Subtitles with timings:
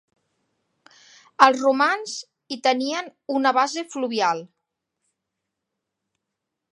[1.47, 2.15] Els romans
[2.49, 4.43] hi tenien una base fluvial.